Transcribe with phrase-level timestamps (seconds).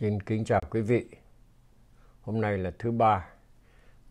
[0.00, 1.06] Xin kính chào quý vị.
[2.22, 3.28] Hôm nay là thứ ba,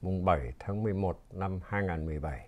[0.02, 2.48] mùng 7 tháng 11 năm 2017.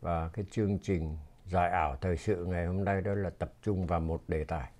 [0.00, 3.86] Và cái chương trình giải ảo thời sự ngày hôm nay đó là tập trung
[3.86, 4.70] vào một đề tài.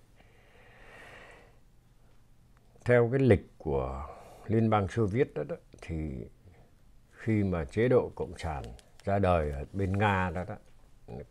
[2.84, 4.06] Theo cái lịch của
[4.46, 6.26] Liên bang Xô Viết đó, đó thì
[7.10, 8.62] khi mà chế độ Cộng sản
[9.04, 10.56] ra đời ở bên Nga đó, đó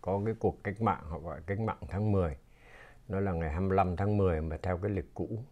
[0.01, 2.37] có cái cuộc cách mạng họ gọi cách mạng tháng 10
[3.07, 5.43] nó là ngày 25 tháng 10 mà theo cái lịch cũ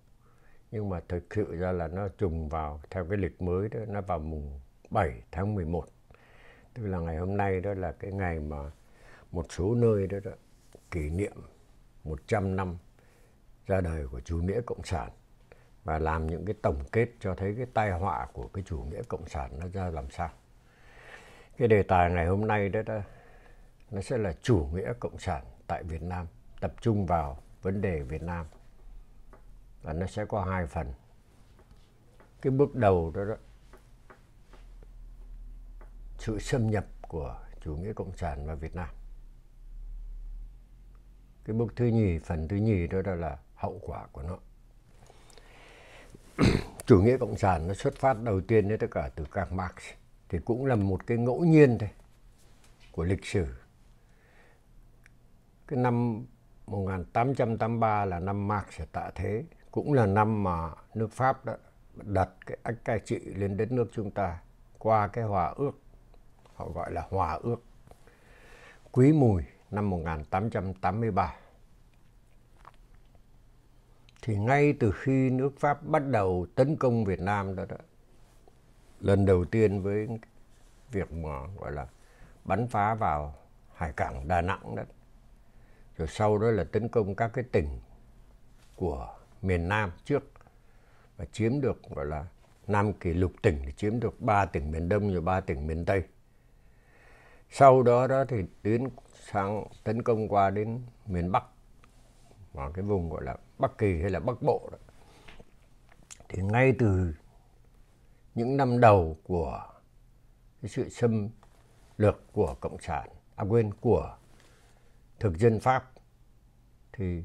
[0.75, 4.01] nhưng mà thực sự ra là nó trùng vào theo cái lịch mới đó nó
[4.01, 5.85] vào mùng 7 tháng 11
[6.73, 8.71] tức là ngày hôm nay đó là cái ngày mà
[9.31, 10.31] một số nơi đó, đó
[10.91, 11.33] kỷ niệm
[12.03, 12.77] 100 năm
[13.67, 15.09] ra đời của chủ nghĩa cộng sản
[15.83, 19.01] và làm những cái tổng kết cho thấy cái tai họa của cái chủ nghĩa
[19.07, 20.29] cộng sản nó ra làm sao.
[21.57, 23.01] Cái đề tài ngày hôm nay đó, đó
[23.91, 26.27] nó sẽ là chủ nghĩa cộng sản tại Việt Nam
[26.59, 28.45] tập trung vào vấn đề Việt Nam
[29.85, 30.93] và nó sẽ có hai phần.
[32.41, 33.35] Cái bước đầu đó, đó
[36.17, 38.89] sự xâm nhập của chủ nghĩa cộng sản vào Việt Nam.
[41.45, 44.37] Cái bước thứ nhì phần thứ nhì đó, đó là hậu quả của nó.
[46.85, 49.75] Chủ nghĩa cộng sản nó xuất phát đầu tiên đấy tất cả từ Karl Marx
[50.29, 51.89] thì cũng là một cái ngẫu nhiên thôi
[52.91, 53.45] của lịch sử.
[55.67, 56.25] Cái năm
[56.65, 59.43] 1883 là năm Marx tạ thế
[59.75, 61.57] cũng là năm mà nước Pháp đã
[61.95, 64.39] đặt cái ách cai trị lên đất nước chúng ta
[64.79, 65.71] qua cái hòa ước
[66.55, 67.63] họ gọi là hòa ước
[68.91, 71.35] Quý Mùi năm 1883
[74.21, 77.77] thì ngay từ khi nước Pháp bắt đầu tấn công Việt Nam đó, đó
[78.99, 80.07] lần đầu tiên với
[80.91, 81.87] việc mà gọi là
[82.45, 83.35] bắn phá vào
[83.73, 84.83] hải cảng Đà Nẵng đó
[85.97, 87.79] rồi sau đó là tấn công các cái tỉnh
[88.75, 89.15] của
[89.47, 90.23] miền Nam trước
[91.17, 92.25] và chiếm được gọi là
[92.67, 95.85] Nam kỷ lục tỉnh thì chiếm được ba tỉnh miền Đông và ba tỉnh miền
[95.85, 96.03] Tây.
[97.49, 98.89] Sau đó đó thì tiến
[99.31, 101.43] sang tấn công qua đến miền Bắc
[102.53, 104.77] vào cái vùng gọi là Bắc Kỳ hay là Bắc Bộ đó.
[106.29, 107.15] Thì ngay từ
[108.35, 109.63] những năm đầu của
[110.61, 111.29] cái sự xâm
[111.97, 114.17] lược của cộng sản, à quên của
[115.19, 115.91] thực dân Pháp
[116.93, 117.23] thì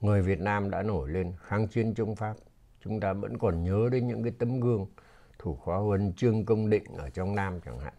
[0.00, 2.34] người Việt Nam đã nổi lên kháng chiến chống Pháp.
[2.84, 4.86] Chúng ta vẫn còn nhớ đến những cái tấm gương
[5.38, 7.94] thủ khóa huân chương công định ở trong Nam chẳng hạn.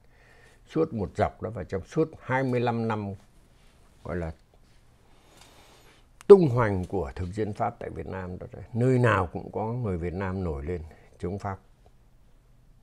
[0.68, 3.14] Suốt một dọc đó và trong suốt 25 năm
[4.04, 4.32] gọi là
[6.28, 8.48] tung hoành của thực dân Pháp tại Việt Nam đó.
[8.74, 10.82] Nơi nào cũng có người Việt Nam nổi lên
[11.20, 11.58] chống Pháp.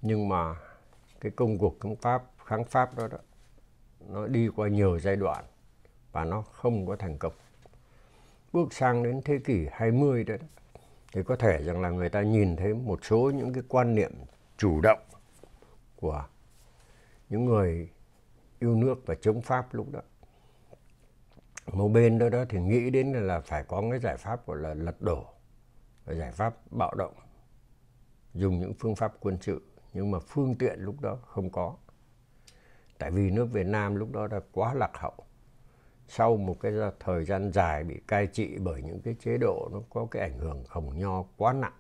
[0.02, 0.54] Nhưng mà
[1.20, 3.18] cái công cuộc chống Pháp, kháng Pháp đó, đó
[4.08, 5.44] nó đi qua nhiều giai đoạn
[6.12, 7.32] và nó không có thành công
[8.52, 10.38] bước sang đến thế kỷ 20 đấy
[11.12, 14.12] thì có thể rằng là người ta nhìn thấy một số những cái quan niệm
[14.56, 15.00] chủ động
[15.96, 16.24] của
[17.28, 17.90] những người
[18.58, 20.00] yêu nước và chống Pháp lúc đó.
[21.72, 24.74] Một bên đó đó thì nghĩ đến là phải có cái giải pháp gọi là
[24.74, 25.26] lật đổ,
[26.06, 27.14] giải pháp bạo động,
[28.34, 31.76] dùng những phương pháp quân sự nhưng mà phương tiện lúc đó không có.
[32.98, 35.14] Tại vì nước Việt Nam lúc đó đã quá lạc hậu
[36.08, 39.78] sau một cái thời gian dài bị cai trị bởi những cái chế độ nó
[39.90, 41.78] có cái ảnh hưởng hồng nho quá nặng.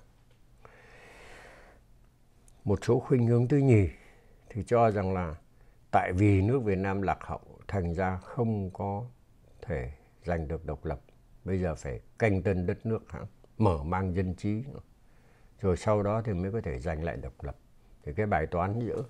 [2.64, 3.88] Một số khuynh hướng thứ nhì
[4.50, 5.34] thì cho rằng là
[5.92, 9.04] tại vì nước Việt Nam lạc hậu thành ra không có
[9.62, 9.92] thể
[10.24, 11.00] giành được độc lập.
[11.44, 13.20] Bây giờ phải canh tân đất nước hả?
[13.58, 14.64] mở mang dân trí.
[15.60, 17.56] Rồi sau đó thì mới có thể giành lại độc lập.
[18.04, 19.04] Thì cái bài toán giữa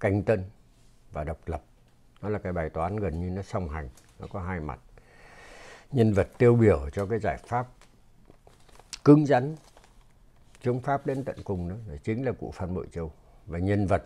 [0.00, 0.44] canh tân
[1.12, 1.64] và độc lập,
[2.22, 3.88] nó là cái bài toán gần như nó song hành
[4.22, 4.78] nó có hai mặt.
[5.92, 7.68] Nhân vật tiêu biểu cho cái giải pháp
[9.04, 9.56] cứng rắn
[10.62, 13.12] chống pháp đến tận cùng đó chính là cụ phan bội châu.
[13.46, 14.02] Và nhân vật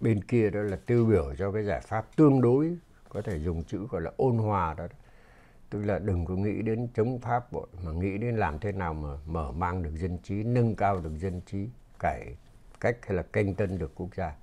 [0.00, 2.76] bên kia đó là tiêu biểu cho cái giải pháp tương đối
[3.08, 4.86] có thể dùng chữ gọi là ôn hòa đó
[5.70, 9.08] tức là đừng có nghĩ đến chống pháp mà nghĩ đến làm thế nào mà
[9.26, 11.68] mở mang được dân trí nâng cao được dân trí
[11.98, 12.36] cải
[12.80, 14.34] cách hay là canh tân được quốc gia.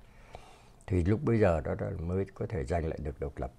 [0.86, 3.52] Thì lúc bây giờ đó, đó mới có thể giành lại được độc lập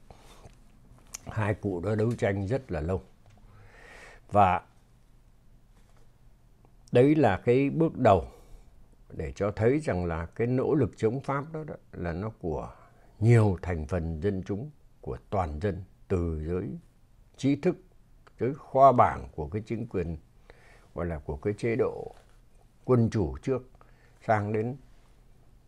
[1.26, 3.02] hai cụ đó đấu tranh rất là lâu.
[4.32, 4.62] Và
[6.92, 8.28] đấy là cái bước đầu
[9.10, 12.72] để cho thấy rằng là cái nỗ lực chống pháp đó, đó là nó của
[13.20, 14.70] nhiều thành phần dân chúng
[15.02, 16.70] của toàn dân từ giới
[17.38, 17.76] trí thức
[18.40, 20.18] tới khoa bảng của cái chính quyền
[20.96, 22.16] gọi là của cái chế độ
[22.84, 23.70] quân chủ trước
[24.28, 24.76] sang đến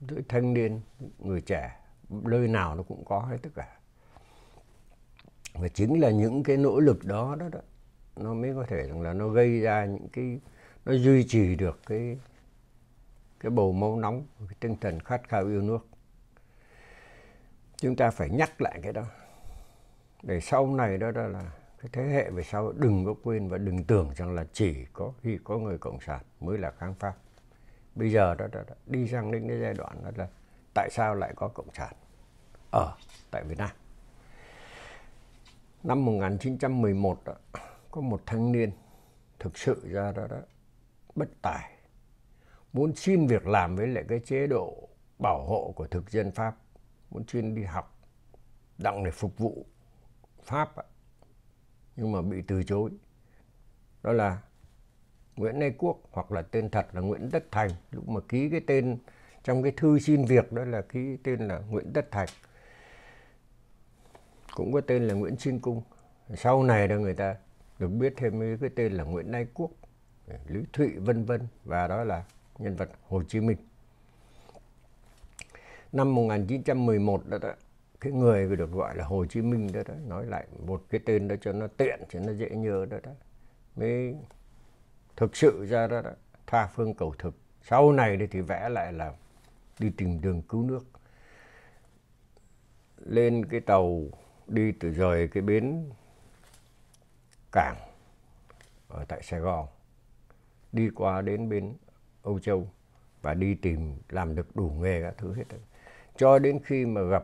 [0.01, 0.81] giới thanh niên
[1.19, 1.79] người trẻ
[2.09, 3.77] nơi nào nó cũng có hết tất cả
[5.53, 7.59] và chính là những cái nỗ lực đó đó, đó
[8.15, 10.39] nó mới có thể rằng là nó gây ra những cái
[10.85, 12.17] nó duy trì được cái
[13.39, 15.87] cái bầu máu nóng cái tinh thần khát khao yêu nước.
[17.77, 19.03] Chúng ta phải nhắc lại cái đó.
[20.23, 23.57] Để sau này đó, đó là cái thế hệ về sau đừng có quên và
[23.57, 27.15] đừng tưởng rằng là chỉ có khi có người cộng sản mới là kháng pháp.
[27.95, 30.27] Bây giờ đó, đó, đó đi sang đến cái giai đoạn đó là
[30.73, 31.93] tại sao lại có cộng sản
[32.71, 32.95] ở
[33.31, 33.69] tại Việt Nam?
[35.83, 37.33] Năm 1911 đó,
[37.91, 38.71] có một thanh niên
[39.39, 40.37] thực sự ra đó đó
[41.15, 41.71] bất tài.
[42.73, 44.89] Muốn xin việc làm với lại cái chế độ
[45.19, 46.57] bảo hộ của thực dân Pháp
[47.09, 47.99] muốn xin đi học
[48.77, 49.65] đặng để phục vụ
[50.43, 50.75] Pháp
[51.95, 52.91] nhưng mà bị từ chối.
[54.03, 54.41] Đó là
[55.35, 57.69] Nguyễn Lê Quốc hoặc là tên thật là Nguyễn Tất Thành.
[57.91, 58.97] Lúc mà ký cái tên
[59.43, 62.27] trong cái thư xin việc đó là ký tên là Nguyễn Tất Thành
[64.55, 65.81] cũng có tên là Nguyễn Sinh Cung.
[66.35, 67.35] Sau này đó người ta
[67.79, 69.71] được biết thêm cái tên là Nguyễn Ái Quốc
[70.47, 71.47] Lý Thụy vân vân.
[71.65, 72.23] Và đó là
[72.59, 73.57] nhân vật Hồ Chí Minh.
[75.91, 77.53] Năm 1911 đó, đó
[77.99, 81.27] cái người được gọi là Hồ Chí Minh đó, đó nói lại một cái tên
[81.27, 83.11] đó cho nó tiện cho nó dễ nhớ đó đó
[83.75, 84.15] mới
[85.15, 86.11] thực sự ra đó, đó
[86.47, 87.35] tha phương cầu thực.
[87.61, 89.13] Sau này thì vẽ lại là
[89.79, 90.85] đi tìm đường cứu nước.
[92.97, 94.03] Lên cái tàu
[94.47, 95.89] đi từ rời cái bến
[97.51, 97.75] cảng
[98.87, 99.67] ở tại Sài Gòn,
[100.71, 101.73] đi qua đến bên
[102.23, 102.67] Âu Châu
[103.21, 105.43] và đi tìm làm được đủ nghề các thứ hết
[106.17, 107.23] cho đến khi mà gặp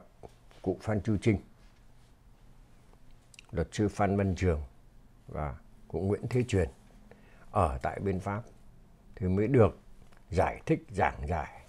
[0.61, 1.37] cụ Phan Chu Trinh,
[3.51, 4.61] luật sư Phan Văn Trường
[5.27, 5.55] và
[5.87, 6.69] cụ Nguyễn Thế Truyền
[7.51, 8.41] ở tại bên Pháp,
[9.15, 9.77] thì mới được
[10.29, 11.61] giải thích giảng giải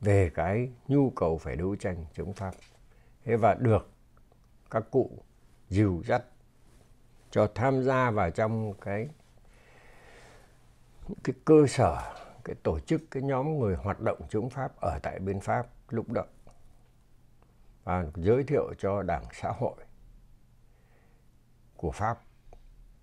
[0.00, 2.54] về cái nhu cầu phải đấu tranh chống Pháp.
[3.30, 3.90] Thế và được
[4.70, 5.10] các cụ
[5.68, 6.24] dìu dắt
[7.30, 9.08] cho tham gia vào trong cái
[11.24, 15.18] cái cơ sở cái tổ chức cái nhóm người hoạt động chống Pháp ở tại
[15.18, 16.24] bên Pháp lúc đó
[17.84, 19.76] và giới thiệu cho Đảng Xã hội
[21.76, 22.18] của Pháp.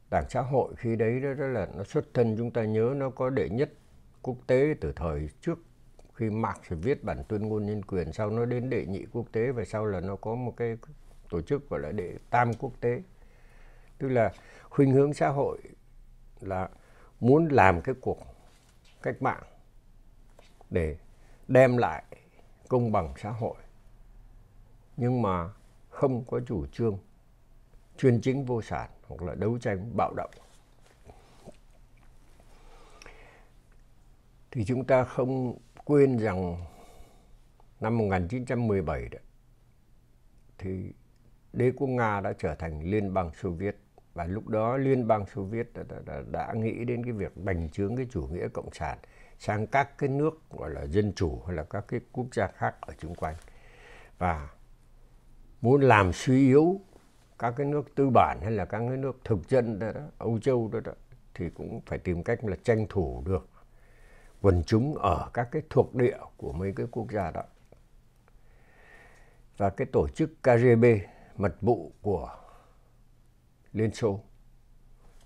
[0.09, 3.09] Đảng Xã hội khi đấy đó, đó là nó xuất thân chúng ta nhớ nó
[3.09, 3.69] có đệ nhất
[4.21, 5.59] quốc tế từ thời trước
[6.17, 9.51] khi Marx viết bản tuyên ngôn nhân quyền, sau nó đến đệ nhị quốc tế
[9.51, 10.77] và sau là nó có một cái
[11.29, 13.01] tổ chức gọi là đệ tam quốc tế.
[13.97, 14.33] Tức là
[14.69, 15.57] khuynh hướng xã hội
[16.39, 16.69] là
[17.19, 18.17] muốn làm cái cuộc
[19.01, 19.43] cách mạng
[20.69, 20.97] để
[21.47, 22.03] đem lại
[22.67, 23.55] công bằng xã hội.
[24.97, 25.49] Nhưng mà
[25.89, 26.97] không có chủ trương
[27.97, 30.31] chuyên chính vô sản hoặc là đấu tranh bạo động.
[34.57, 36.57] Thì chúng ta không quên rằng
[37.79, 39.19] năm 1917 đó,
[40.57, 40.93] thì
[41.53, 43.77] đế quốc Nga đã trở thành Liên bang Xô Viết.
[44.13, 47.69] Và lúc đó Liên bang Xô Viết đã, đã, đã nghĩ đến cái việc bành
[47.69, 48.97] trướng cái chủ nghĩa cộng sản
[49.37, 52.75] sang các cái nước gọi là dân chủ hay là các cái quốc gia khác
[52.81, 53.35] ở xung quanh.
[54.17, 54.49] Và
[55.61, 56.81] muốn làm suy yếu
[57.39, 60.39] các cái nước tư bản hay là các cái nước thực dân đó, đó Âu
[60.39, 60.91] Châu đó, đó
[61.33, 63.49] thì cũng phải tìm cách là tranh thủ được
[64.47, 67.43] quần chúng ở các cái thuộc địa của mấy cái quốc gia đó.
[69.57, 70.85] Và cái tổ chức KGB
[71.35, 72.29] mật vụ của
[73.73, 74.19] Liên Xô,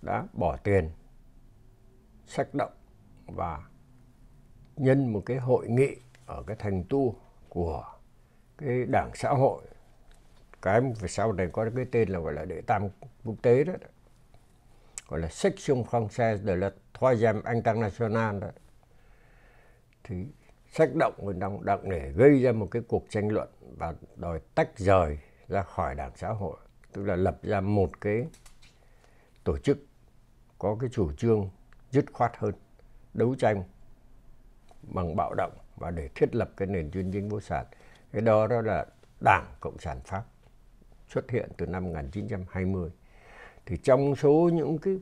[0.01, 0.89] đã bỏ tiền,
[2.25, 2.71] sách động
[3.25, 3.61] và
[4.75, 7.15] nhân một cái hội nghị ở cái thành tu
[7.49, 7.85] của
[8.57, 9.63] cái đảng xã hội.
[10.61, 12.89] Cái về sau này có cái tên là gọi là đệ tam
[13.23, 13.73] quốc tế đó.
[15.07, 18.47] Gọi là section française de la troisième internationale đó
[20.11, 20.25] thì
[20.71, 24.39] sách động và đồng đặng để gây ra một cái cuộc tranh luận và đòi
[24.55, 26.57] tách rời ra khỏi đảng xã hội,
[26.93, 28.27] tức là lập ra một cái
[29.43, 29.77] tổ chức
[30.59, 31.49] có cái chủ trương
[31.91, 32.53] dứt khoát hơn,
[33.13, 33.63] đấu tranh
[34.81, 37.65] bằng bạo động và để thiết lập cái nền chuyên chính vô sản.
[38.11, 38.85] Cái đó đó là
[39.25, 40.23] đảng cộng sản pháp
[41.07, 42.89] xuất hiện từ năm 1920
[43.65, 44.99] thì trong số những cái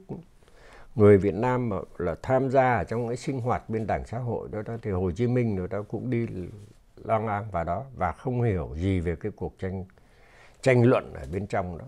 [0.99, 4.19] người Việt Nam mà là tham gia ở trong cái sinh hoạt bên đảng xã
[4.19, 6.27] hội đó, đó thì Hồ Chí Minh người ta cũng đi
[6.95, 9.85] lang an vào đó và không hiểu gì về cái cuộc tranh
[10.61, 11.85] tranh luận ở bên trong đó.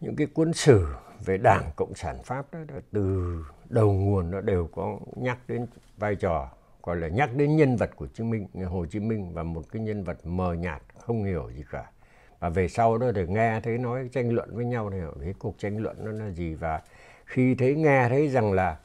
[0.00, 0.86] Những cái cuốn sử
[1.24, 3.36] về đảng cộng sản pháp đó, đó từ
[3.68, 6.50] đầu nguồn nó đều có nhắc đến vai trò
[6.82, 9.82] gọi là nhắc đến nhân vật của Chí Minh Hồ Chí Minh và một cái
[9.82, 11.90] nhân vật mờ nhạt không hiểu gì cả
[12.38, 15.58] và về sau đó thì nghe thấy nói tranh luận với nhau thì cái cuộc
[15.58, 16.54] tranh luận nó là gì.
[16.54, 16.82] Và
[17.24, 18.78] khi thấy nghe thấy rằng là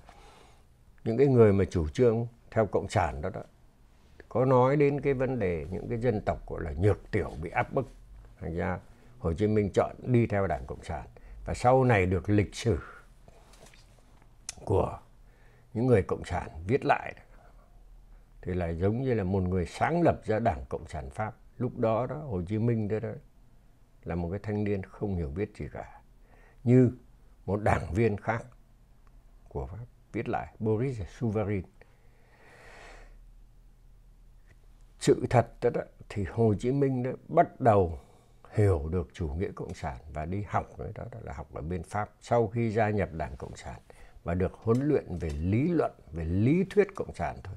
[1.04, 3.42] những cái người mà chủ trương theo cộng sản đó đó
[4.30, 7.50] có nói đến cái vấn đề những cái dân tộc gọi là nhược tiểu bị
[7.50, 7.88] áp bức
[8.40, 8.80] thành ra
[9.20, 11.08] Hồ Chí Minh chọn đi theo đảng cộng sản.
[11.46, 12.80] Và sau này được lịch sử
[14.66, 15.00] của
[15.74, 17.14] những người cộng sản viết lại
[18.42, 21.36] thì lại giống như là một người sáng lập ra đảng cộng sản pháp.
[21.58, 23.10] Lúc đó đó hồ chí minh đó, đó
[24.04, 26.02] là một cái thanh niên không hiểu biết gì cả
[26.64, 26.92] như
[27.46, 28.46] một đảng viên khác
[29.50, 31.64] của pháp viết lại boris suvarin
[35.00, 38.00] sự thật đó, đó thì hồ chí minh đã bắt đầu
[38.54, 41.62] hiểu được chủ nghĩa cộng sản và đi học với đó, đó là học ở
[41.62, 43.80] bên pháp sau khi gia nhập đảng cộng sản
[44.24, 47.56] và được huấn luyện về lý luận về lý thuyết cộng sản thôi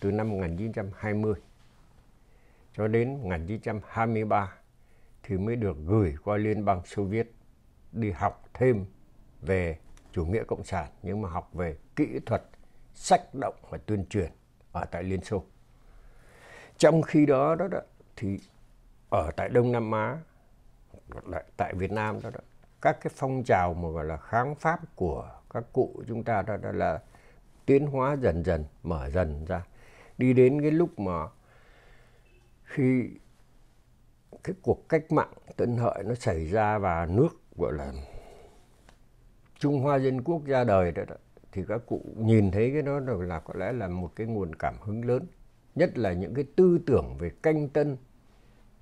[0.00, 1.34] từ năm 1920
[2.72, 4.52] cho đến 1923
[5.26, 7.32] thì mới được gửi qua Liên bang Xô Viết
[7.92, 8.84] đi học thêm
[9.42, 9.78] về
[10.12, 12.42] chủ nghĩa cộng sản nhưng mà học về kỹ thuật
[12.94, 14.30] sách động và tuyên truyền
[14.72, 15.44] ở tại Liên Xô.
[16.78, 17.80] Trong khi đó đó, đó
[18.16, 18.40] thì
[19.10, 20.18] ở tại Đông Nam Á
[21.56, 22.40] tại Việt Nam đó, đó
[22.82, 26.56] các cái phong trào mà gọi là kháng pháp của các cụ chúng ta đó,
[26.56, 27.00] đó là
[27.66, 29.62] tiến hóa dần dần mở dần ra
[30.18, 31.28] đi đến cái lúc mà
[32.64, 33.10] khi
[34.46, 37.92] cái cuộc cách mạng Tân Hợi nó xảy ra và nước gọi là
[39.58, 41.16] Trung Hoa Dân Quốc ra đời đó, đó
[41.52, 44.74] thì các cụ nhìn thấy cái đó là có lẽ là một cái nguồn cảm
[44.80, 45.26] hứng lớn.
[45.74, 47.96] Nhất là những cái tư tưởng về canh tân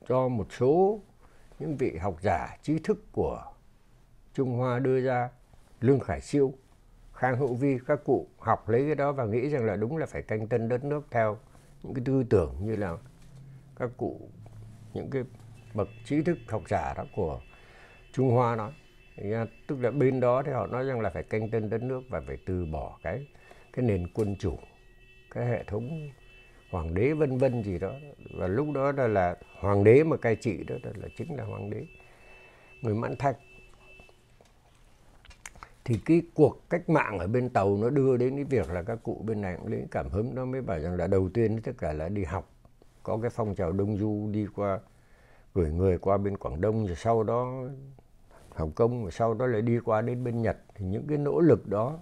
[0.08, 1.00] cho một số
[1.58, 3.42] những vị học giả trí thức của
[4.34, 5.30] Trung Hoa đưa ra.
[5.80, 6.52] Lương Khải Siêu
[7.12, 10.06] Khang Hữu Vi các cụ học lấy cái đó và nghĩ rằng là đúng là
[10.06, 11.38] phải canh tân đất nước theo
[11.82, 12.96] những cái tư tưởng như là
[13.76, 14.20] các cụ
[14.94, 15.22] những cái
[15.74, 17.40] bậc trí thức học giả đó của
[18.12, 18.72] Trung Hoa nói.
[19.16, 22.02] À, tức là bên đó thì họ nói rằng là phải canh tân đất nước
[22.08, 23.26] và phải từ bỏ cái
[23.72, 24.56] cái nền quân chủ
[25.30, 26.10] cái hệ thống
[26.70, 27.92] hoàng đế vân vân gì đó.
[28.38, 31.70] Và lúc đó là, là hoàng đế mà cai trị đó là chính là hoàng
[31.70, 31.86] đế
[32.82, 33.34] người mãn thanh
[35.84, 38.98] thì cái cuộc cách mạng ở bên tàu nó đưa đến cái việc là các
[39.02, 41.72] cụ bên này cũng lấy cảm hứng nó mới bảo rằng là đầu tiên tất
[41.78, 42.50] cả là đi học
[43.02, 44.80] có cái phong trào đông du đi qua
[45.54, 47.64] gửi người qua bên quảng đông rồi sau đó
[48.54, 50.56] hồng kông rồi sau đó lại đi qua đến bên nhật.
[50.74, 51.98] Thì những cái nỗ lực đó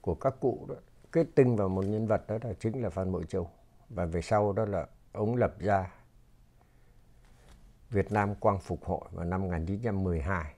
[0.00, 0.74] của các cụ đó,
[1.12, 3.50] kết tinh vào một nhân vật đó là chính là phan bội châu.
[3.88, 5.92] Và về sau đó là ông lập ra
[7.90, 10.54] Việt Nam Quang Phục Hội vào năm 1912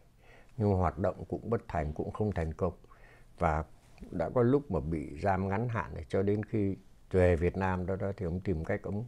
[0.56, 2.72] nhưng hoạt động cũng bất thành, cũng không thành công.
[3.38, 3.64] Và
[4.10, 6.76] đã có lúc mà bị giam ngắn hạn để cho đến khi
[7.10, 9.04] về Việt Nam đó đó thì ông tìm cách ông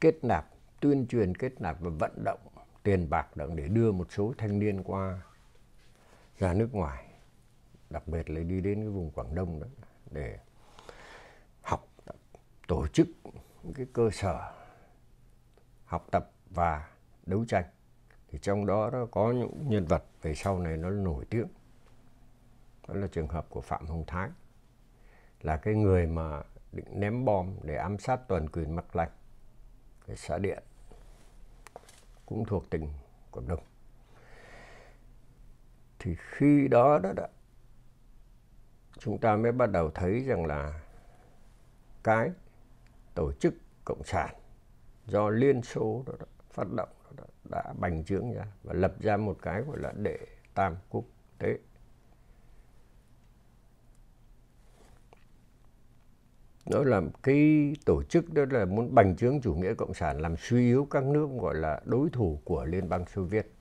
[0.00, 0.46] kết nạp
[0.80, 2.40] tuyên truyền kết nạp và vận động
[2.82, 5.20] tiền bạc để đưa một số thanh niên qua
[6.38, 7.10] ra nước ngoài
[7.90, 9.66] đặc biệt là đi đến cái vùng Quảng Đông đó
[10.10, 10.38] để
[11.62, 12.16] học tập,
[12.68, 13.06] tổ chức
[13.62, 14.52] những cái cơ sở
[15.84, 16.88] học tập và
[17.26, 17.64] đấu tranh.
[18.28, 21.48] Thì trong đó nó có những nhân vật về sau này nó nổi tiếng.
[22.88, 24.30] Đó là trường hợp của phạm hồng thái
[25.42, 29.12] là cái người mà định ném bom để ám sát toàn quyền mắc lạch
[30.06, 30.62] cái xã điện
[32.30, 32.88] cũng thuộc tỉnh
[33.30, 33.60] quảng đông.
[35.98, 37.26] Thì khi đó đó, đó
[38.98, 40.80] chúng ta mới bắt đầu thấy rằng là
[42.02, 42.30] cái
[43.14, 44.34] tổ chức cộng sản
[45.06, 46.88] do liên xô đó, đó phát động
[47.50, 50.18] đã bành trướng ra và lập ra một cái gọi là đệ
[50.54, 51.04] tam quốc
[51.38, 51.58] tế.
[56.70, 60.36] Nó là cái tổ chức đó là muốn bành trướng chủ nghĩa cộng sản, làm
[60.36, 63.52] suy yếu các nước gọi là đối thủ của liên bang xô viết.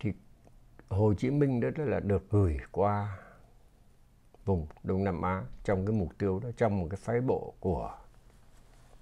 [0.00, 0.12] Thì
[0.88, 3.18] hồ chí minh đó là được gửi qua
[4.44, 7.94] vùng đông nam á trong cái mục tiêu đó, trong một cái phái bộ của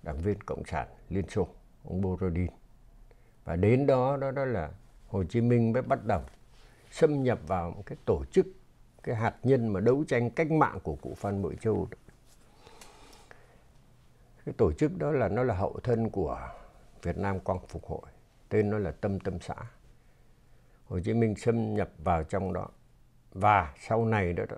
[0.02, 1.48] đảng viên cộng sản liên xô,
[1.84, 2.50] ông borodin
[3.44, 4.70] và đến đó đó đó là
[5.08, 6.20] hồ chí minh mới bắt đầu
[6.90, 8.46] xâm nhập vào một cái tổ chức
[9.02, 11.88] cái hạt nhân mà đấu tranh cách mạng của cụ phan bội châu.
[14.44, 16.48] Cái tổ chức đó là nó là hậu thân của
[17.02, 18.06] việt nam quang phục hội
[18.48, 19.54] tên nó là tâm tâm xã.
[20.84, 22.68] Hồ chí minh xâm nhập vào trong đó
[23.32, 24.56] và sau này đó, đó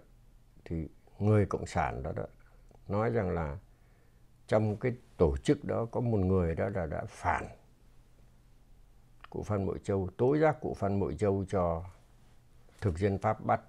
[0.64, 2.24] thì người cộng sản đó, đó
[2.88, 3.58] nói rằng là
[4.46, 7.46] trong cái tổ chức đó có một người đó là đã phản
[9.30, 11.84] cụ Phan Bội Châu tối giác cụ Phan Bội Châu cho
[12.80, 13.60] thực dân Pháp bắt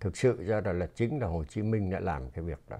[0.00, 2.76] thực sự ra là, là chính là Hồ Chí Minh đã làm cái việc đó.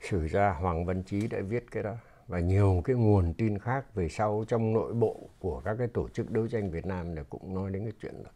[0.00, 1.94] Sử gia Hoàng Văn Chí đã viết cái đó.
[2.26, 6.08] Và nhiều cái nguồn tin khác về sau trong nội bộ của các cái tổ
[6.08, 8.30] chức đấu tranh Việt Nam này cũng nói đến cái chuyện đó.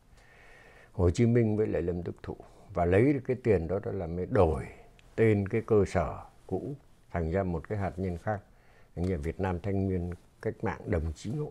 [0.93, 2.37] Hồ Chí Minh với lại Lâm Đức Thụ.
[2.75, 4.67] Và lấy được cái tiền đó đó là mới đổi
[5.17, 6.75] tên cái cơ sở cũ
[7.11, 8.41] thành ra một cái hạt nhân khác.
[8.97, 10.11] Như Việt Nam Thanh niên
[10.43, 11.51] cách mạng đồng chí hội.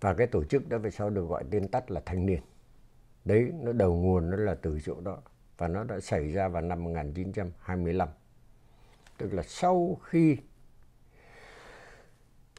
[0.00, 2.40] Và cái tổ chức đó về sau được gọi tên tắt là thanh niên
[3.24, 5.18] đấy nó đầu nguồn nó là từ chỗ đó.
[5.58, 8.08] Và nó đã xảy ra vào năm 1925
[9.20, 10.36] tức là sau khi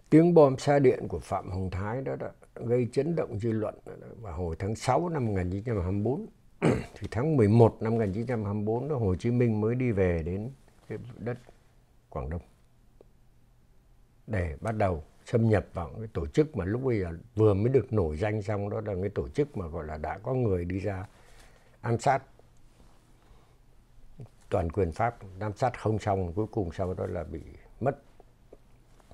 [0.09, 3.75] tiếng bom xa điện của Phạm Hồng Thái đó, đó gây chấn động dư luận
[4.21, 6.25] vào hồi tháng 6 năm 1924
[6.95, 10.51] thì tháng 11 năm 1924 đó Hồ Chí Minh mới đi về đến
[10.87, 11.37] cái đất
[12.09, 12.41] Quảng Đông.
[14.27, 17.69] Để bắt đầu xâm nhập vào cái tổ chức mà lúc bây giờ vừa mới
[17.69, 20.65] được nổi danh xong, đó là cái tổ chức mà, gọi là, đã có người
[20.65, 21.07] đi ra
[21.81, 22.23] ám sát.
[24.49, 27.41] Toàn quyền Pháp ám sát không xong, cuối cùng sau đó là bị
[27.79, 27.97] mất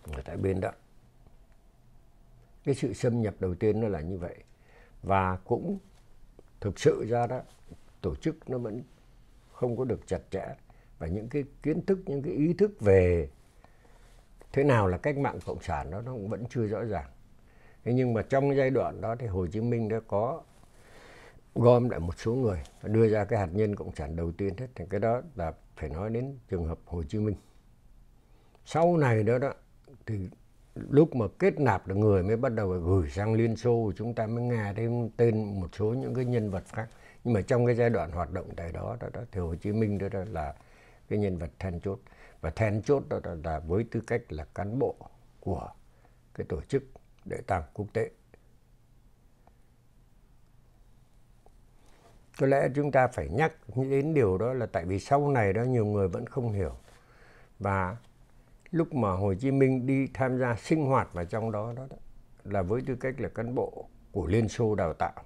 [0.04, 0.72] ở tại bên đó.
[2.64, 4.36] Cái sự xâm nhập đầu tiên nó là như vậy.
[5.04, 5.78] Và cũng
[6.60, 7.42] thực sự ra đó,
[8.02, 8.82] tổ chức nó vẫn
[9.52, 10.46] không có được chặt chẽ.
[11.00, 13.30] Và những cái kiến thức, những cái ý thức về
[14.51, 17.10] thế nào là cách mạng cộng sản đó nó cũng vẫn chưa rõ ràng.
[17.84, 20.42] Thế nhưng mà trong giai đoạn đó thì Hồ Chí Minh đã có
[21.56, 24.54] gom lại một số người và đưa ra cái hạt nhân cộng sản đầu tiên
[24.58, 24.68] hết.
[24.75, 27.36] Thì cái đó là phải nói đến trường hợp Hồ Chí Minh.
[28.66, 29.54] Sau này đó đó
[30.06, 30.30] thì
[30.89, 34.27] lúc mà kết nạp được người mới bắt đầu gửi sang Liên Xô chúng ta
[34.27, 36.88] mới nghe thêm tên một số những cái nhân vật khác.
[37.24, 39.72] Nhưng mà trong cái giai đoạn hoạt động tại đó đó, đó thì Hồ Chí
[39.72, 40.54] Minh đó, đó là
[41.10, 42.00] cái nhân vật then chốt
[42.48, 44.96] và then chốt đó là, là với tư cách là cán bộ
[45.39, 45.70] của
[46.34, 46.84] cái tổ chức
[47.25, 48.12] đệ tàng quốc tế.
[52.39, 55.63] Có lẽ chúng ta phải nhắc đến điều đó là tại vì sau này đó
[55.63, 56.72] nhiều người vẫn không hiểu.
[57.60, 57.98] Và
[58.72, 61.98] lúc mà Hồ Chí Minh đi tham gia sinh hoạt vào trong đó đó, đó
[62.44, 65.24] là với tư cách là cán bộ của Liên Xô đào tạo.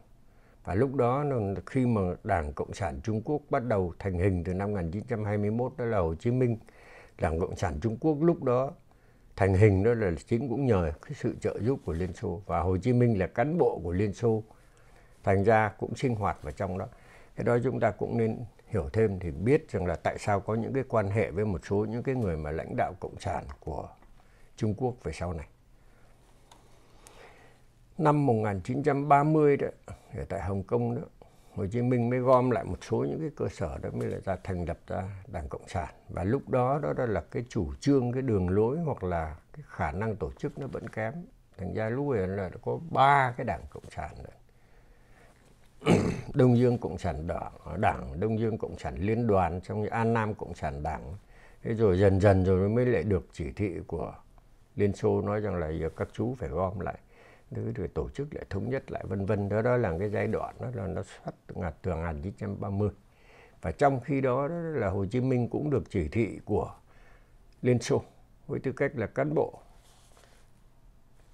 [0.64, 1.26] Và lúc đó
[1.66, 5.86] khi mà Đảng Cộng sản Trung Quốc bắt đầu thành hình từ năm 1921 đó
[5.86, 6.58] là Hồ Chí Minh
[7.22, 8.72] Đảng Cộng sản Trung Quốc lúc đó
[9.36, 12.60] thành hình đó là chính cũng nhờ cái sự trợ giúp của Liên Xô và
[12.60, 14.44] Hồ Chí Minh là cán bộ của Liên Xô
[15.24, 16.88] thành ra cũng sinh hoạt vào trong đó
[17.36, 20.56] cái đó chúng ta cũng nên hiểu thêm thì biết rằng là tại sao có
[20.56, 23.44] những cái quan hệ với một số những cái người mà lãnh đạo cộng sản
[23.60, 23.90] của
[24.56, 25.48] Trung Quốc về sau này.
[27.98, 29.68] Năm 1930 đó,
[30.16, 31.02] ở tại Hồng Kông đó,
[31.56, 34.20] Hồ Chí Minh mới gom lại một số những cái cơ sở đó mới lại
[34.26, 35.94] ra thành lập ra Đảng Cộng sản.
[36.10, 39.64] Và lúc đó đó, đó là cái chủ trương cái đường lối hoặc là cái
[39.68, 41.14] khả năng tổ chức nó vẫn kém.
[41.58, 44.34] Thành ra lúc ấy là có ba cái Đảng Cộng sản nữa
[46.34, 50.34] Đông Dương Cộng sản Đảng, Đảng Đông Dương Cộng sản Liên đoàn, trong An Nam
[50.34, 51.16] Cộng sản Đảng.
[51.64, 54.14] Thế rồi dần dần rồi mới lại được chỉ thị của
[54.76, 57.00] Liên Xô nói rằng là giờ các chú phải gom lại
[57.52, 59.50] rồi tổ chức lại thống nhất lại vân vân.
[59.50, 62.90] Đó đó là cái giai đoạn đó là nó xuất ngạt từ 1930
[63.62, 66.74] và trong khi đó, đó là Hồ Chí Minh cũng được chỉ thị của
[67.62, 68.04] Liên Xô
[68.48, 69.60] với tư cách là cán bộ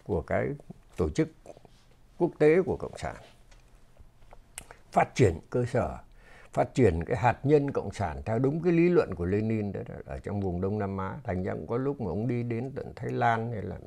[0.04, 0.48] của cái
[0.98, 1.30] tổ chức
[2.18, 3.16] quốc tế của cộng sản.
[4.92, 5.98] Phát triển cơ sở
[6.58, 9.80] phát triển cái hạt nhân cộng sản theo đúng cái lý luận của Lenin đó,
[9.90, 11.16] đó ở trong vùng Đông Nam Á.
[11.24, 13.78] Thành ra cũng có lúc mà ông đi đến tận Thái Lan hay là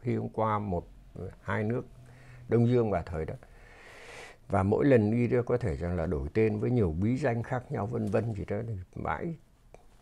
[0.00, 0.86] khi ông qua một
[1.42, 1.82] hai nước
[2.48, 3.34] Đông Dương vào thời đó.
[4.48, 7.42] Và mỗi lần đi đó có thể rằng là đổi tên với nhiều bí danh
[7.42, 8.56] khác nhau vân vân gì đó.
[8.68, 9.34] Thì mãi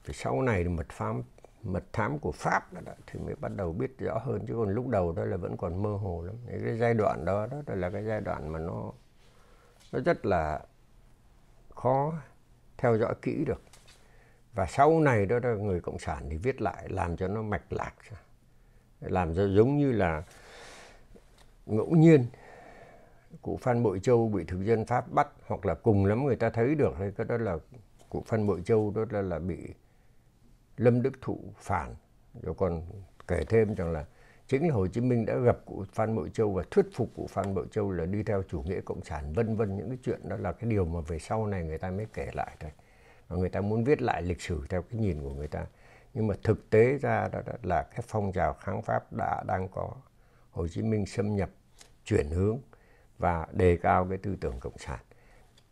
[0.04, 1.22] thì sau này thì mật phám
[1.62, 4.44] mật thám của Pháp đó, đó thì mới bắt đầu biết rõ hơn.
[4.48, 6.36] Chứ còn lúc đầu đó là vẫn còn mơ hồ lắm.
[6.48, 8.92] Cái giai đoạn đó đó là cái giai đoạn mà nó
[9.92, 10.60] nó rất là
[11.74, 12.12] khó
[12.78, 13.62] theo dõi kỹ được.
[14.54, 17.72] Và sau này đó là người cộng sản thì viết lại làm cho nó mạch
[17.72, 17.94] lạc
[19.00, 20.22] làm cho giống như là
[21.66, 22.26] ngẫu nhiên.
[23.42, 26.50] Cụ Phan Bội Châu bị thực dân Pháp bắt hoặc là cùng lắm người ta
[26.50, 27.58] thấy được hay cái đó là
[28.08, 29.74] cụ Phan Bội Châu đó là, là bị
[30.76, 31.94] Lâm Đức Thụ phản.
[32.42, 32.82] Rồi còn
[33.28, 34.04] kể thêm rằng là
[34.46, 37.26] chính là Hồ Chí Minh đã gặp cụ Phan Bội Châu và thuyết phục cụ
[37.30, 39.76] Phan Bội Châu là đi theo chủ nghĩa cộng sản vân vân.
[39.76, 42.30] Những cái chuyện đó là cái điều mà về sau này người ta mới kể
[42.32, 42.70] lại thôi.
[43.28, 45.66] Và người ta muốn viết lại lịch sử theo cái nhìn của người ta.
[46.14, 49.90] Nhưng mà thực tế ra đó là cái phong trào kháng pháp đã đang có.
[50.52, 51.50] Hồ Chí Minh xâm nhập,
[52.04, 52.58] chuyển hướng
[53.18, 54.98] và đề cao cái tư tưởng cộng sản.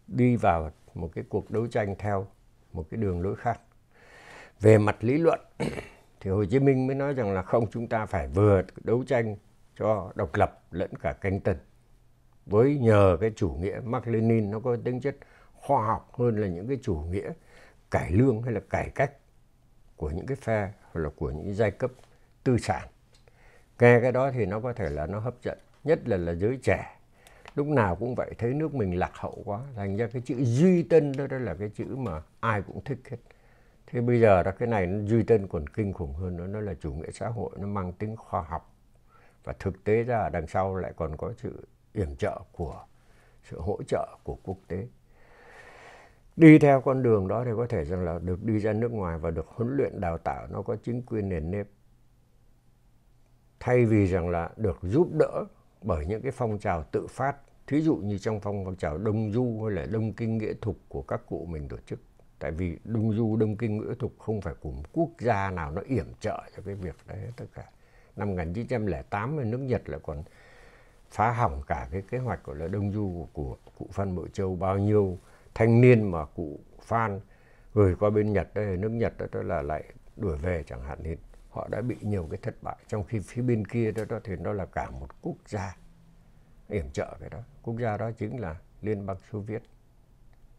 [0.06, 2.26] Đi vào một cái cuộc đấu tranh theo
[2.72, 3.60] một cái đường lối khác.
[4.60, 5.40] Về mặt lý luận,
[6.20, 9.36] thì Hồ Chí Minh mới nói rằng là không, chúng ta phải vừa đấu tranh
[9.76, 11.56] cho độc lập lẫn cả canh tân.
[12.46, 15.16] Với nhờ cái chủ nghĩa Mark Lenin, nó có tính chất
[15.54, 17.32] khoa học hơn là những cái chủ nghĩa
[17.90, 19.12] cải lương hay là cải cách
[19.96, 21.90] của những cái phe hoặc là của những giai cấp
[22.44, 22.88] tư sản
[23.80, 26.58] nghe cái đó thì nó có thể là nó hấp dẫn nhất là là giới
[26.62, 26.96] trẻ.
[27.54, 30.82] Lúc nào cũng vậy thấy nước mình lạc hậu quá thành ra cái chữ duy
[30.82, 33.16] tân đó, đó là cái chữ mà ai cũng thích hết.
[33.86, 36.60] Thế bây giờ đó cái này nó duy tân còn kinh khủng hơn nữa nó
[36.60, 38.74] là chủ nghĩa xã hội nó mang tính khoa học.
[39.44, 42.84] Và thực tế ra đằng sau lại còn có sự yểm trợ của
[43.42, 44.86] sự hỗ trợ của quốc tế.
[46.36, 49.18] Đi theo con đường đó thì có thể rằng là được đi ra nước ngoài
[49.18, 51.66] và được huấn luyện đào tạo nó có chính quyền nền nếp
[53.60, 55.44] thay vì rằng là được giúp đỡ
[55.82, 59.62] bởi những cái phong trào tự phát thí dụ như trong phong trào đông du
[59.64, 62.00] hay là đông kinh nghĩa thục của các cụ mình tổ chức.
[62.38, 65.70] Tại vì đông du đông kinh nghĩa thục không phải của một quốc gia nào
[65.70, 67.64] nó yểm trợ cho cái việc đấy tất cả.
[68.16, 70.22] Năm 1908 nước Nhật lại còn
[71.10, 74.28] phá hỏng cả cái kế hoạch của là đông du của, của cụ Phan Bội
[74.32, 74.56] Châu.
[74.56, 75.18] Bao nhiêu
[75.54, 77.20] thanh niên mà cụ Phan
[77.74, 79.84] gửi qua bên Nhật đây nước Nhật đó, là lại
[80.16, 80.98] đuổi về chẳng hạn.
[81.04, 81.16] Thì
[81.50, 82.76] họ đã bị nhiều cái thất bại.
[82.86, 85.76] Trong khi phía bên kia đó, đó thì nó là cả một quốc gia
[86.68, 87.38] yểm trợ cái đó.
[87.62, 89.62] Quốc gia đó chính là liên bang xô viết.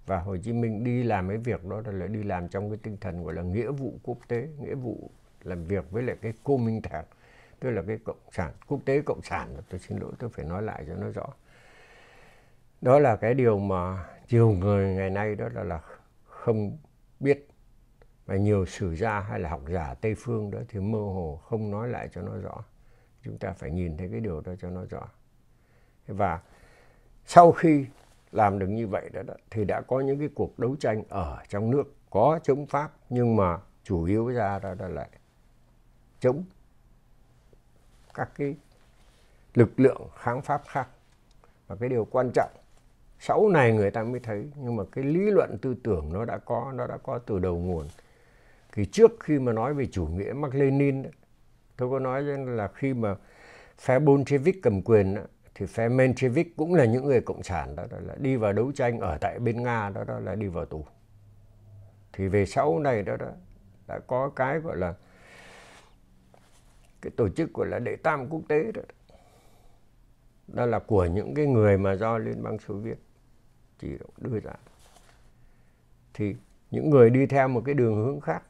[0.06, 2.98] Và hồ chí minh đi làm cái việc đó là đi làm trong cái tinh
[3.02, 5.10] thần gọi là nghĩa vụ quốc tế nghĩa vụ
[5.44, 7.06] làm việc với lại cái cô minh thản
[7.60, 9.56] tức là cái cộng sản quốc tế cộng sản.
[9.70, 11.28] Tôi xin lỗi tôi phải nói lại cho nó rõ.
[12.82, 15.80] Đó là cái điều mà nhiều người ngày nay đó là, là
[16.26, 16.78] không
[17.20, 17.48] biết
[18.26, 21.72] và nhiều sử gia hay là học giả tây phương đó thì mơ hồ không
[21.72, 22.64] nói lại cho nó rõ.
[23.24, 25.08] Chúng ta phải nhìn thấy cái điều đó cho nó rõ.
[26.08, 26.42] Và
[27.26, 27.86] sau khi
[28.32, 31.38] làm được như vậy đó, đó thì đã có những cái cuộc đấu tranh ở
[31.50, 35.10] trong nước có chống pháp nhưng mà chủ yếu ra đó, đó lại
[36.20, 36.44] chống
[38.14, 38.56] các cái
[39.54, 40.88] lực lượng kháng pháp khác.
[41.68, 42.52] Và cái điều quan trọng
[43.24, 46.38] sau này người ta mới thấy nhưng mà cái lý luận tư tưởng nó đã
[46.38, 47.88] có nó đã có từ đầu nguồn
[48.72, 51.04] thì trước khi mà nói về chủ nghĩa Mark Lenin
[51.78, 53.16] tôi có nói là khi mà
[53.78, 55.18] phe Bolshevik cầm quyền
[55.56, 58.72] thì phe Menshevik cũng là những người cộng sản đó, đó là đi vào đấu
[58.72, 60.86] tranh ở tại bên Nga đó, đó là đi vào tù.
[62.14, 63.32] Thì về sau này đó, đó
[63.88, 64.94] đã có cái gọi là
[67.02, 68.82] cái tổ chức gọi là đệ tam quốc tế đó
[70.48, 72.98] đó là của những cái người mà do liên bang xô viết
[73.80, 74.54] chỉ đưa ra.
[76.14, 76.36] Thì
[76.72, 78.44] những người đi theo một cái đường hướng khác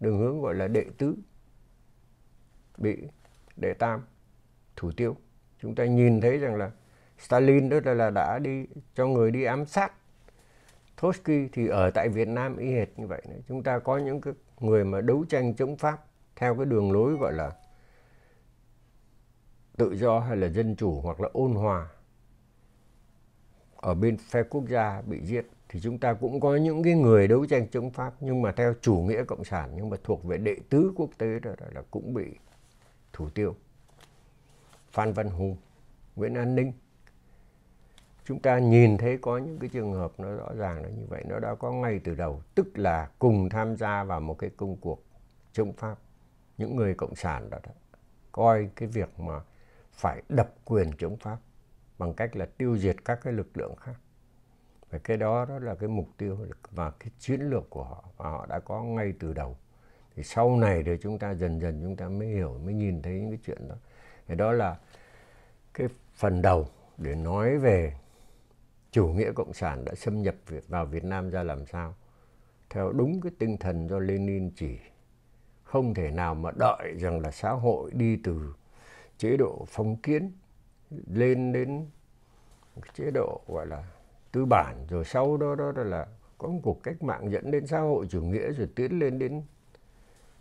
[0.00, 1.16] đường hướng gọi là đệ tứ,
[2.78, 2.96] bị
[3.56, 4.04] đệ tam,
[4.76, 5.16] thủ tiêu.
[5.58, 6.70] Chúng ta nhìn thấy rằng là
[7.18, 9.92] Stalin đó là đã đi, cho người đi ám sát
[11.00, 14.34] Trotsky thì ở tại Việt Nam y hệt như vậy chúng ta có những cái
[14.60, 16.04] người mà đấu tranh chống Pháp
[16.36, 17.52] theo cái đường lối gọi là
[19.76, 21.88] tự do hay là dân chủ hoặc là ôn hòa
[23.76, 27.28] ở bên phe quốc gia bị giết thì chúng ta cũng có những cái người
[27.28, 30.38] đấu tranh chống Pháp nhưng mà theo chủ nghĩa cộng sản nhưng mà thuộc về
[30.38, 32.24] đệ tứ quốc tế đó là cũng bị
[33.12, 33.54] thủ tiêu.
[34.90, 35.56] Phan Văn Hùng,
[36.16, 36.72] Nguyễn An Ninh.
[38.24, 41.24] Chúng ta nhìn thấy có những cái trường hợp nó rõ ràng là như vậy,
[41.28, 44.76] nó đã có ngay từ đầu, tức là cùng tham gia vào một cái công
[44.76, 45.02] cuộc
[45.52, 45.98] chống Pháp.
[46.58, 47.72] Những người cộng sản đó, đó
[48.32, 49.40] coi cái việc mà
[49.92, 51.38] phải đập quyền chống Pháp
[51.98, 53.94] bằng cách là tiêu diệt các cái lực lượng khác
[54.90, 56.38] và cái đó đó là cái mục tiêu
[56.70, 59.56] và cái chiến lược của họ và họ đã có ngay từ đầu.
[60.16, 63.12] Thì sau này thì chúng ta dần dần chúng ta mới hiểu, mới nhìn thấy
[63.12, 63.74] những cái chuyện đó.
[64.26, 64.78] Thì đó là
[65.74, 67.94] cái phần đầu để nói về
[68.90, 70.34] chủ nghĩa cộng sản đã xâm nhập
[70.68, 71.94] vào Việt Nam ra làm sao.
[72.70, 74.78] Theo đúng cái tinh thần do Lenin chỉ,
[75.62, 78.54] không thể nào mà đợi rằng là xã hội đi từ
[79.18, 80.32] chế độ phong kiến
[81.06, 81.86] lên đến
[82.94, 83.84] chế độ, gọi là
[84.32, 86.06] tư bản rồi sau đó đó là
[86.38, 89.42] có một cuộc cách mạng dẫn đến xã hội chủ nghĩa rồi tiến lên đến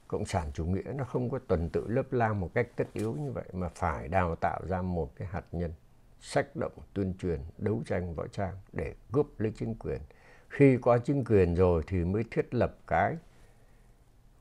[0.07, 0.93] cộng sản chủ nghĩa.
[0.95, 4.07] Nó không có tuần tự lớp lang một cách tất yếu như vậy mà phải
[4.07, 5.73] đào tạo ra một cái hạt nhân
[6.19, 10.01] sách động, tuyên truyền, đấu tranh võ trang để cướp lấy chính quyền.
[10.49, 13.15] Khi có chính quyền rồi thì mới thiết lập cái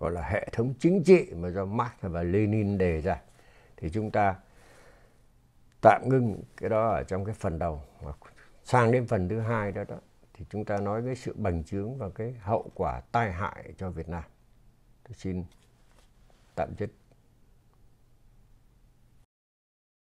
[0.01, 3.21] gọi là hệ thống chính trị mà do Marx và Lenin đề ra.
[3.77, 4.35] Thì chúng ta
[5.83, 7.83] tạm ngưng cái đó ở trong cái phần đầu
[8.67, 9.97] sang đến phần thứ hai đó đó,
[10.35, 13.91] thì chúng ta nói cái sự bành trướng và cái hậu quả tai hại cho
[13.91, 14.25] Việt Nam.
[15.09, 15.45] Tôi xin
[16.55, 16.91] tạm dứt.